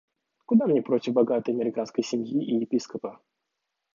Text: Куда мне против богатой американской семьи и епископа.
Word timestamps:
Куда 0.47 0.65
мне 0.65 0.81
против 0.81 1.13
богатой 1.13 1.53
американской 1.53 2.03
семьи 2.03 2.43
и 2.43 2.55
епископа. 2.59 3.21